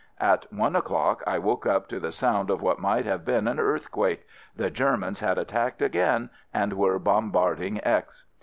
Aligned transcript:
At 0.19 0.51
one 0.51 0.75
o'clock 0.75 1.21
I 1.27 1.37
woke 1.37 1.67
up 1.67 1.87
to 1.89 1.99
the 1.99 2.11
sound 2.11 2.49
of 2.49 2.59
what 2.59 2.79
might 2.79 3.05
have 3.05 3.23
been 3.23 3.47
an 3.47 3.59
earthquake— 3.59 4.25
the 4.57 4.71
Germans 4.71 5.19
had 5.19 5.37
at 5.37 5.49
tacked 5.49 5.83
again 5.83 6.31
and 6.51 6.73
were 6.73 6.97
bombarding 6.97 7.79
X 7.83 8.25